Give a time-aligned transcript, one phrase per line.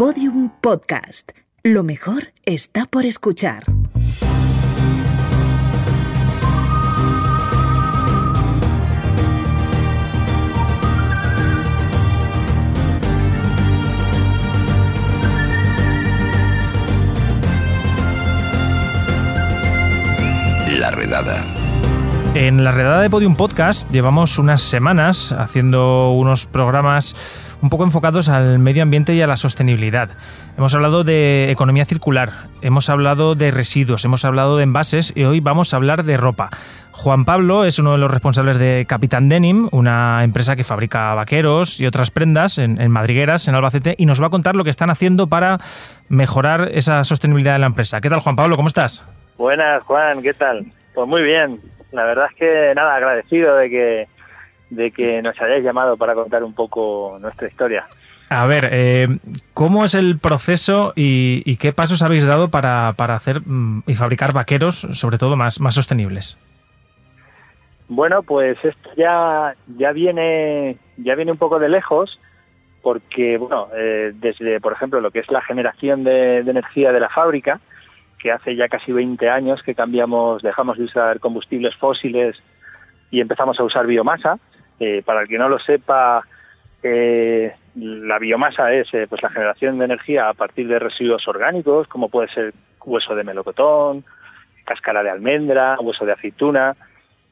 [0.00, 1.32] Podium Podcast.
[1.62, 3.64] Lo mejor está por escuchar.
[20.78, 21.44] La redada.
[22.34, 27.14] En la redada de Podium Podcast llevamos unas semanas haciendo unos programas
[27.62, 30.10] un poco enfocados al medio ambiente y a la sostenibilidad.
[30.56, 35.40] Hemos hablado de economía circular, hemos hablado de residuos, hemos hablado de envases y hoy
[35.40, 36.50] vamos a hablar de ropa.
[36.92, 41.80] Juan Pablo es uno de los responsables de Capitán Denim, una empresa que fabrica vaqueros
[41.80, 44.90] y otras prendas en, Madrigueras, en Albacete, y nos va a contar lo que están
[44.90, 45.58] haciendo para
[46.08, 48.00] mejorar esa sostenibilidad de la empresa.
[48.00, 48.56] ¿Qué tal, Juan Pablo?
[48.56, 49.04] ¿Cómo estás?
[49.38, 50.66] Buenas, Juan, ¿qué tal?
[50.94, 51.60] Pues muy bien.
[51.92, 54.08] La verdad es que nada, agradecido de que
[54.70, 57.86] de que nos hayáis llamado para contar un poco nuestra historia.
[58.28, 59.08] A ver, eh,
[59.54, 63.96] ¿cómo es el proceso y, y, qué pasos habéis dado para, para hacer mm, y
[63.96, 66.38] fabricar vaqueros, sobre todo más, más sostenibles?
[67.88, 72.20] Bueno, pues esto ya, ya viene ya viene un poco de lejos,
[72.82, 77.00] porque bueno, eh, desde por ejemplo lo que es la generación de, de energía de
[77.00, 77.58] la fábrica,
[78.20, 82.36] que hace ya casi 20 años que cambiamos, dejamos de usar combustibles fósiles
[83.10, 84.38] y empezamos a usar biomasa.
[84.80, 86.22] Eh, para el que no lo sepa,
[86.82, 91.86] eh, la biomasa es eh, pues la generación de energía a partir de residuos orgánicos,
[91.86, 94.04] como puede ser hueso de melocotón,
[94.64, 96.76] cáscara de almendra, hueso de aceituna.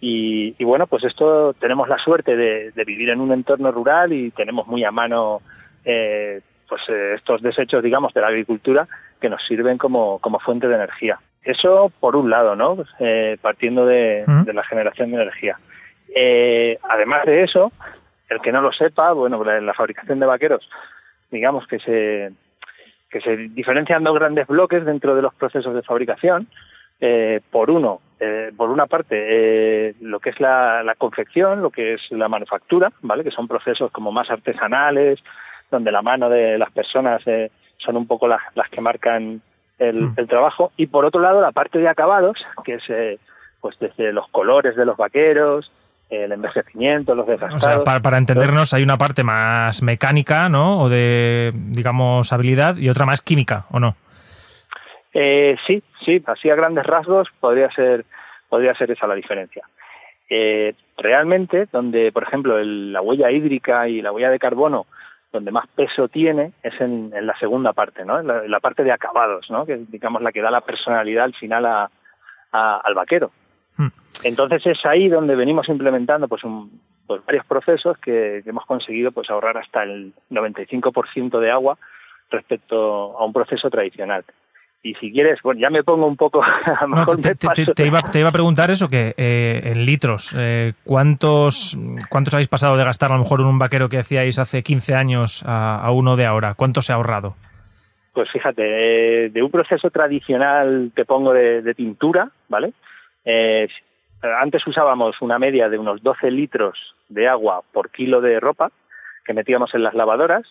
[0.00, 4.12] Y, y bueno, pues esto tenemos la suerte de, de, vivir en un entorno rural
[4.12, 5.40] y tenemos muy a mano
[5.84, 8.88] eh, pues estos desechos, digamos, de la agricultura
[9.20, 11.18] que nos sirven como, como fuente de energía.
[11.42, 12.84] Eso por un lado, ¿no?
[12.98, 15.58] Eh, partiendo de, de, la generación de energía.
[16.14, 17.72] Eh, además de eso,
[18.28, 20.68] el que no lo sepa, bueno, la, la fabricación de vaqueros,
[21.30, 22.32] digamos que se
[23.10, 26.48] que se diferencian dos grandes bloques dentro de los procesos de fabricación.
[27.00, 31.70] Eh, por uno, eh, por una parte, eh, lo que es la, la, confección, lo
[31.70, 33.22] que es la manufactura, ¿vale?
[33.22, 35.20] Que son procesos como más artesanales,
[35.70, 39.42] donde la mano de las personas eh, son un poco las, las que marcan
[39.78, 40.14] el, mm.
[40.16, 40.72] el, trabajo.
[40.76, 43.18] Y por otro lado, la parte de acabados, que es eh,
[43.60, 45.70] pues desde los colores de los vaqueros,
[46.10, 47.62] el envejecimiento, los desgastados.
[47.62, 50.80] O sea, para, para entendernos, hay una parte más mecánica, ¿no?
[50.80, 53.96] O de, digamos, habilidad y otra más química, ¿o no?
[55.12, 58.04] Eh, sí, sí, así a grandes rasgos podría ser,
[58.48, 59.64] podría ser esa la diferencia.
[60.28, 64.86] Eh, realmente, donde, por ejemplo, el, la huella hídrica y la huella de carbono,
[65.32, 68.20] donde más peso tiene es en, en la segunda parte, ¿no?
[68.20, 69.66] En la, en la, parte de acabados, ¿no?
[69.66, 71.90] Que es, digamos, la que da la personalidad al final a,
[72.52, 73.30] a, al vaquero.
[73.76, 73.88] Hmm.
[74.22, 79.12] Entonces es ahí donde venimos implementando pues, un, pues varios procesos que, que, hemos conseguido
[79.12, 81.76] pues ahorrar hasta el 95% de agua
[82.30, 84.24] respecto a un proceso tradicional.
[84.84, 88.02] Y si quieres, bueno, ya me pongo un poco a no, te, te, te, iba,
[88.02, 91.76] te, iba, a preguntar eso, que eh, en litros, eh, ¿cuántos,
[92.10, 94.94] ¿cuántos habéis pasado de gastar a lo mejor en un vaquero que hacíais hace 15
[94.94, 96.52] años a, a uno de ahora?
[96.54, 97.34] ¿Cuánto se ha ahorrado?
[98.12, 98.62] Pues fíjate,
[99.24, 102.74] eh, de un proceso tradicional, te pongo de, de tintura, ¿vale?
[103.24, 103.68] Eh,
[104.22, 108.70] antes usábamos una media de unos 12 litros de agua por kilo de ropa
[109.24, 110.42] que metíamos en las lavadoras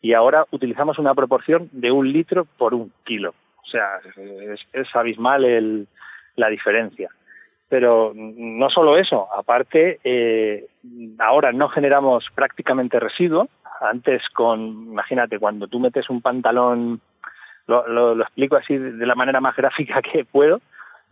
[0.00, 3.34] y ahora utilizamos una proporción de un litro por un kilo.
[3.62, 5.86] O sea, es, es abismal el,
[6.36, 7.10] la diferencia.
[7.68, 10.66] Pero no solo eso, aparte, eh,
[11.20, 13.48] ahora no generamos prácticamente residuo.
[13.80, 17.00] Antes, con, imagínate, cuando tú metes un pantalón,
[17.68, 20.60] lo, explico así de la manera más gráfica que puedo,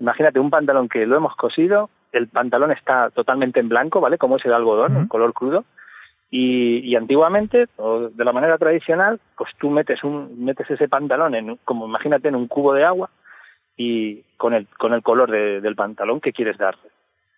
[0.00, 4.18] imagínate un pantalón que lo hemos cosido, el pantalón está totalmente en blanco, ¿vale?
[4.18, 5.02] Como es el algodón, uh -huh.
[5.02, 5.64] el color crudo.
[6.30, 11.34] Y, y, antiguamente, o de la manera tradicional, pues tú metes un metes ese pantalón
[11.34, 13.08] en como imagínate en un cubo de agua
[13.78, 16.90] y con el con el color de, del pantalón que quieres darle.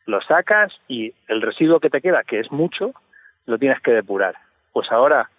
[0.07, 2.93] Lo sacas y el residuo que te queda, que es mucho,
[3.47, 4.35] lo tienes que depurar.
[4.73, 5.31] Pues ahora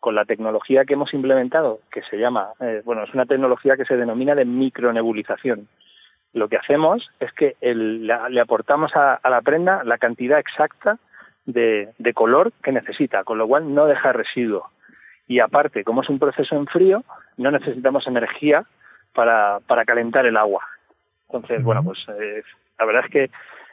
[0.00, 3.86] con la tecnología que hemos implementado, que se llama, eh, bueno, es una tecnología que
[3.86, 5.66] se denomina de micronebulización
[6.32, 10.38] lo que hacemos es que el, la, le aportamos a, a, la prenda la cantidad
[10.38, 10.98] exacta
[11.46, 14.68] de, de, color que necesita, con lo cual no deja residuo.
[15.26, 17.04] Y aparte, como es un proceso en frío,
[17.36, 18.64] no necesitamos energía
[19.14, 20.62] para, para calentar el agua.
[21.28, 22.42] Entonces, bueno, pues eh,
[22.78, 23.24] la verdad es que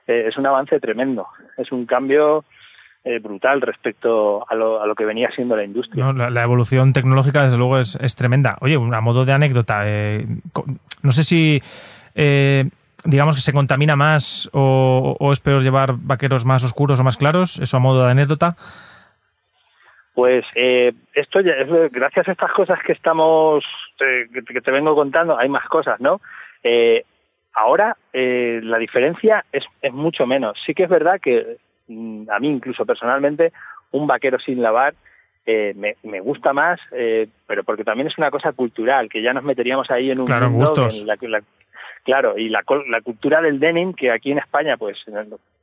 [0.08, 1.28] eh, es un avance tremendo.
[1.58, 2.44] Es un cambio
[3.04, 6.04] eh, brutal respecto a lo, a lo, que venía siendo la industria.
[6.04, 8.58] No, la, la, evolución tecnológica, desde luego, es, es tremenda.
[8.62, 10.26] Oye, a modo de anécdota, eh,
[11.04, 11.62] no sé si
[12.16, 12.70] eh,
[13.04, 17.18] digamos que se contamina más o, o, es peor llevar vaqueros más oscuros o más
[17.18, 18.56] claros, eso a modo de anécdota.
[20.14, 21.54] Pues eh, esto ya,
[21.92, 23.66] gracias a estas cosas que estamos,
[24.00, 26.22] eh, que te vengo contando, hay más cosas, ¿no?
[26.64, 27.04] Eh,
[27.54, 30.58] ahora eh, la diferencia es, es mucho menos.
[30.66, 31.58] Sí que es verdad que
[31.88, 33.52] mm, a mí incluso personalmente
[33.92, 34.94] un vaquero sin lavar
[35.46, 39.32] eh, me, me, gusta más, eh, pero porque también es una cosa cultural, que ya
[39.32, 41.42] nos meteríamos ahí en un claro, mundo en la, la,
[42.06, 44.98] claro, y la, la cultura del denim, que aquí en España pues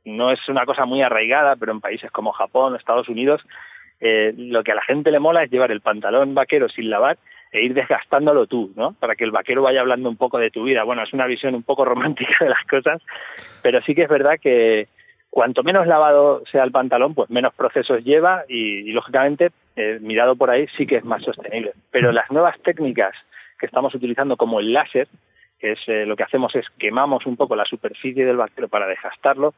[0.05, 3.41] no es una cosa muy arraigada, pero en países como Japón, Estados Unidos,
[3.99, 7.17] eh, lo que a la gente le mola es llevar el pantalón vaquero sin lavar
[7.51, 8.93] e ir desgastándolo tú, ¿no?
[8.99, 10.83] Para que el vaquero vaya hablando un poco de tu vida.
[10.83, 13.01] Bueno, es una visión un poco romántica de las cosas,
[13.61, 14.87] pero sí que es verdad que
[15.29, 20.35] cuanto menos lavado sea el pantalón, pues menos procesos lleva y, y lógicamente, eh, mirado
[20.35, 21.71] por ahí, sí que es más sostenible.
[21.91, 23.15] Pero las nuevas técnicas
[23.57, 25.07] que estamos utilizando, como el láser,
[25.63, 28.85] que es eh, lo que hacemos es quemamos un poco la superficie del vaquero para
[28.85, 29.53] desgastarlo,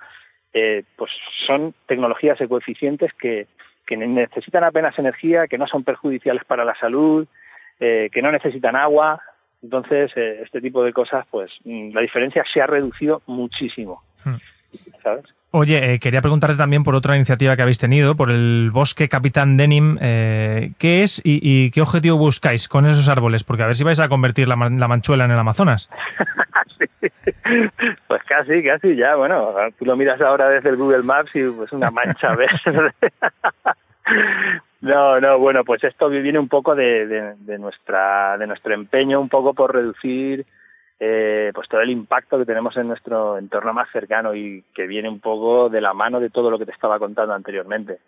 [0.53, 1.11] eh, pues
[1.47, 3.47] son tecnologías ecoeficientes que,
[3.87, 7.27] que necesitan apenas energía, que no son perjudiciales para la salud,
[7.79, 9.19] eh, que no necesitan agua.
[9.63, 14.03] Entonces, eh, este tipo de cosas, pues mm, la diferencia se ha reducido muchísimo.
[14.23, 14.35] Hmm.
[15.01, 15.25] ¿Sabes?
[15.57, 19.55] Oye, eh, quería preguntarte también por otra iniciativa que habéis tenido, por el Bosque Capitán
[19.55, 19.97] Denim.
[20.01, 23.45] Eh, ¿Qué es y, y, qué objetivo buscáis con esos árboles?
[23.45, 25.89] Porque a ver si vais a convertir la, la manchuela en el Amazonas.
[26.77, 27.07] sí.
[28.05, 29.15] Pues casi, casi ya.
[29.15, 32.93] Bueno, tú lo miras ahora desde el Google Maps y pues una mancha verde.
[34.81, 39.21] No, no, bueno, pues esto viene un poco de, de, de, nuestra, de nuestro empeño,
[39.21, 40.45] un poco por reducir
[41.07, 45.07] eh, pues todo el impacto que tenemos en nuestro entorno más cercano y que viene
[45.07, 47.99] un poco de la mano de todo lo que te estaba contando anteriormente.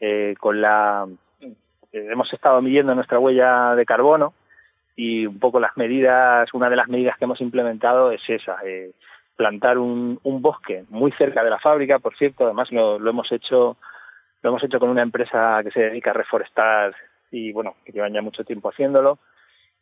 [0.00, 1.06] Eh, con la
[1.40, 1.54] eh,
[1.92, 4.34] hemos estado midiendo nuestra huella de carbono
[4.96, 8.90] y un poco las medidas, una de las medidas que hemos implementado es esa, eh,
[9.36, 13.30] plantar un, un bosque muy cerca de la fábrica, por cierto, además lo, lo hemos
[13.30, 13.76] hecho
[14.42, 16.92] lo hemos hecho con una empresa que se dedica a reforestar
[17.30, 19.20] y bueno, que llevan ya mucho tiempo haciéndolo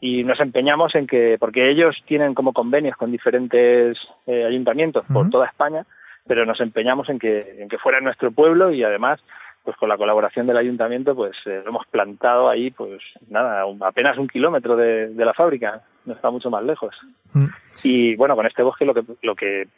[0.01, 5.11] y nos empeñamos en que, porque ellos tienen como convenios con diferentes eh, ayuntamientos uh
[5.11, 5.15] -huh.
[5.15, 5.85] por toda España,
[6.27, 9.21] pero nos empeñamos en que, en que fuera nuestro pueblo y además,
[9.63, 13.83] pues con la colaboración del ayuntamiento, pues eh, lo hemos plantado ahí, pues nada, un,
[13.83, 16.95] apenas un kilómetro de, de, la fábrica, no está mucho más lejos.
[17.35, 17.51] Uh -huh.
[17.83, 19.69] Y bueno, con este bosque lo que, lo que,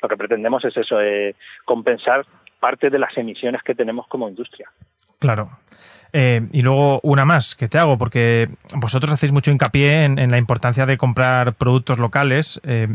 [0.00, 1.34] lo que pretendemos es eso, eh,
[1.66, 2.24] compensar
[2.58, 4.70] parte de las emisiones que tenemos como industria.
[5.18, 5.50] Claro.
[6.12, 10.30] Eh, y luego una más que te hago, porque vosotros hacéis mucho hincapié en, en
[10.30, 12.60] la importancia de comprar productos locales.
[12.64, 12.94] Eh,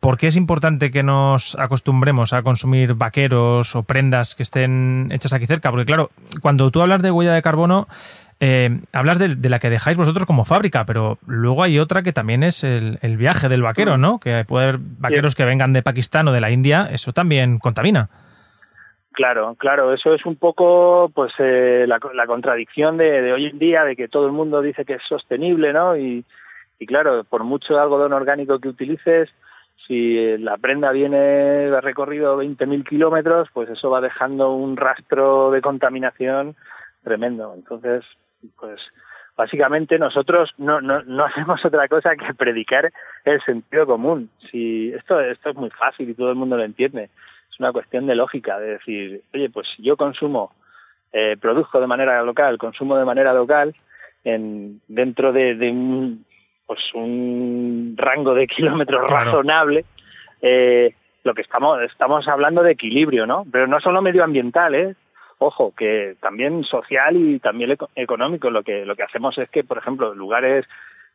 [0.00, 5.32] ¿Por qué es importante que nos acostumbremos a consumir vaqueros o prendas que estén hechas
[5.32, 5.70] aquí cerca?
[5.70, 6.10] Porque claro,
[6.40, 7.88] cuando tú hablas de huella de carbono,
[8.38, 12.12] eh, hablas de, de, la que dejáis vosotros como fábrica, pero luego hay otra que
[12.12, 14.18] también es el, el viaje del vaquero, ¿no?
[14.18, 18.10] Que puede haber vaqueros que vengan de Pakistán o de la India, eso también contamina.
[19.16, 23.82] Claro, claro, eso es un poco pues eh, la, la, contradicción de, hoy en día,
[23.82, 25.96] de que todo el mundo dice que es sostenible, ¿no?
[25.96, 26.22] Y,
[26.86, 29.30] claro, por mucho algodón orgánico que utilices,
[29.86, 35.62] si la prenda viene de recorrido 20.000 kilómetros, pues eso va dejando un rastro de
[35.62, 36.54] contaminación
[37.02, 37.54] tremendo.
[37.56, 38.04] Entonces,
[38.60, 38.78] pues
[39.34, 42.92] básicamente nosotros no, no, no hacemos otra cosa que predicar
[43.24, 44.28] el sentido común.
[44.50, 47.08] Si esto, esto es muy fácil y todo el mundo lo entiende
[47.56, 50.52] es una cuestión de lógica, de decir, oye, pues yo consumo,
[51.12, 53.74] eh, produzco de manera local, consumo de manera local,
[54.24, 56.26] en, dentro de, de un,
[56.66, 59.24] pues un rango de kilómetros claro.
[59.24, 59.86] razonable,
[60.42, 63.44] eh, lo que estamos, estamos hablando de equilibrio, ¿no?
[63.50, 64.94] Pero no solo medioambiental, ¿eh?
[65.38, 68.50] Ojo, que también social y también económico.
[68.50, 70.66] Lo que, lo que hacemos es que, por ejemplo, lugares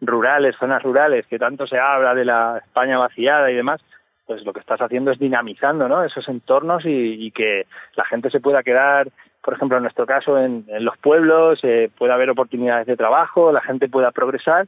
[0.02, 3.82] rurales, zonas rurales, que tanto se habla de la España vaciada y demás,
[4.26, 6.04] pues lo que estás haciendo es dinamizando ¿no?
[6.04, 9.10] esos entornos y, que la gente se pueda quedar,
[9.44, 13.52] por ejemplo, en nuestro caso, en, en los pueblos, eh, pueda haber oportunidades de trabajo,
[13.52, 14.68] la gente pueda progresar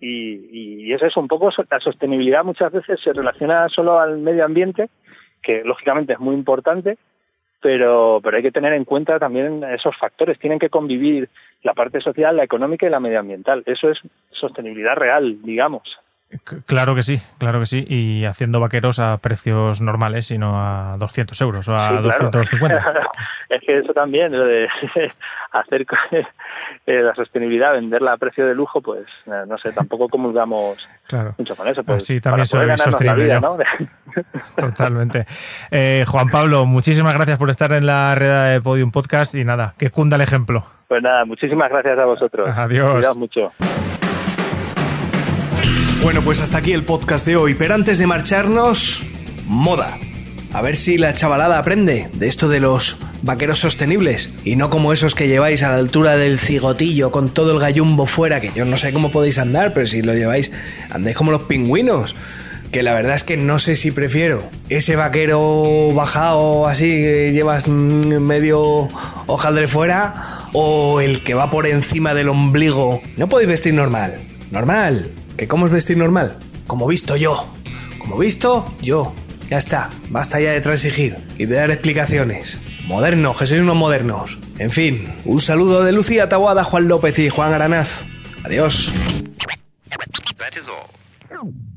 [0.00, 4.44] y, y eso es un poco la sostenibilidad muchas veces se relaciona solo al medio
[4.44, 4.88] ambiente,
[5.42, 6.98] que lógicamente es muy importante,
[7.60, 10.38] pero, pero hay que tener en cuenta también esos factores.
[10.38, 11.28] Tienen que convivir
[11.62, 13.62] la parte social, la económica y la medioambiental.
[13.66, 13.98] Eso es
[14.30, 15.82] sostenibilidad real, digamos.
[16.66, 17.84] Claro que sí, claro que sí.
[17.88, 22.82] Y haciendo vaqueros a precios normales y no a 200 euros o a sí, 250.
[22.82, 23.00] Claro.
[23.48, 24.68] es que eso también, lo de
[25.52, 25.86] hacer
[26.86, 31.34] la sostenibilidad, venderla a precio de lujo, pues no sé, tampoco comulgamos claro.
[31.38, 31.84] mucho con eso.
[31.84, 33.24] Pues, sí, también soy sostenible.
[33.24, 33.56] Vida, ¿no?
[34.56, 35.26] Totalmente.
[35.70, 39.74] Eh, Juan Pablo, muchísimas gracias por estar en la red de Podium Podcast y nada,
[39.78, 40.64] que cunda el ejemplo.
[40.88, 42.48] Pues nada, muchísimas gracias a vosotros.
[42.56, 42.94] Adiós.
[42.94, 43.52] Cuidaos mucho.
[46.02, 49.02] Bueno, pues hasta aquí el podcast de hoy, pero antes de marcharnos,
[49.46, 49.98] moda.
[50.52, 54.92] A ver si la chavalada aprende de esto de los vaqueros sostenibles y no como
[54.92, 58.64] esos que lleváis a la altura del cigotillo con todo el gallumbo fuera, que yo
[58.64, 60.52] no sé cómo podéis andar, pero si lo lleváis,
[60.90, 62.14] andéis como los pingüinos.
[62.70, 67.68] Que la verdad es que no sé si prefiero ese vaquero bajado así que llevas
[67.68, 68.88] medio
[69.26, 73.02] hojaldre fuera o el que va por encima del ombligo.
[73.16, 74.20] No podéis vestir normal.
[74.50, 75.10] Normal.
[75.36, 76.36] ¿Que cómo es vestir normal?
[76.66, 77.46] Como visto yo.
[77.98, 79.12] Como visto yo.
[79.50, 82.58] Ya está, basta ya de transigir y de dar explicaciones.
[82.86, 84.38] Modernos, que sois unos modernos.
[84.58, 88.02] En fin, un saludo de Lucía Taboada, Juan López y Juan Aranaz.
[88.44, 88.92] Adiós.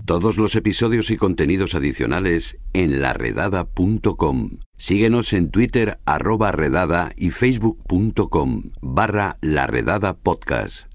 [0.06, 4.58] Todos los episodios y contenidos adicionales en laredada.com.
[4.78, 10.89] Síguenos en Twitter arroba redada y facebook.com barra laredada podcast.